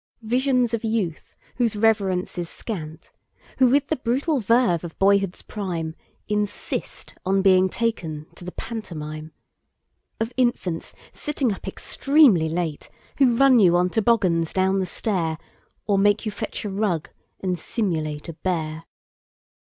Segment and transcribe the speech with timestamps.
[0.23, 3.11] Visions of youth whose reverence is scant,
[3.59, 9.29] Who with the brutal verve of boyhood's primeInsist on being taken to the pant omime.
[10.19, 15.37] Of infants, sitting up extremely late, Who run you on toboggans down the stair;
[15.85, 18.85] Or make you fetch a rug and simulateA bear.